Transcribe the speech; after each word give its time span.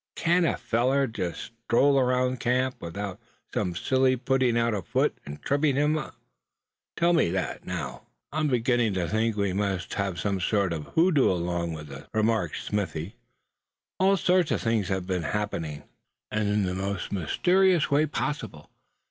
"Can't 0.15 0.47
a 0.47 0.57
feller 0.57 1.05
just 1.05 1.51
stroll 1.67 1.99
around 1.99 2.39
camp 2.39 2.77
without 2.81 3.19
some 3.53 3.75
silly 3.75 4.15
putting 4.17 4.57
out 4.57 4.73
a 4.73 4.81
foot, 4.81 5.15
and 5.27 5.39
tripping 5.43 5.75
him 5.75 5.95
up? 5.95 6.15
Tell 6.97 7.13
me 7.13 7.29
that, 7.29 7.67
now?" 7.67 8.07
"I'm 8.31 8.47
beginning 8.47 8.95
to 8.95 9.07
think 9.07 9.35
we 9.37 9.53
must 9.53 9.93
have 9.93 10.19
some 10.19 10.39
sort 10.41 10.73
of 10.73 10.87
a 10.87 10.89
hoodoo 10.89 11.29
along 11.31 11.73
with 11.73 11.91
us," 11.91 12.07
remarked 12.15 12.55
Smithy, 12.63 13.09
anxiously. 13.13 13.19
"All 13.99 14.17
sorts 14.17 14.49
of 14.49 14.63
things 14.63 14.87
seem 14.87 15.05
to 15.05 15.19
be 15.19 15.21
happening, 15.23 15.83
and 16.31 16.49
in 16.49 16.63
the 16.63 16.73
most 16.73 17.11
mysterious 17.11 17.91
way 17.91 18.07
possible. 18.07 18.71